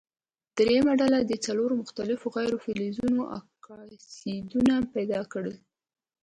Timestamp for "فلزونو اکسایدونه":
2.63-4.73